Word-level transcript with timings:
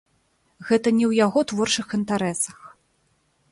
Гэта 0.69 0.93
не 0.99 1.03
ў 1.09 1.11
яго 1.25 1.39
творчых 1.53 1.87
інтарэсах. 2.01 2.57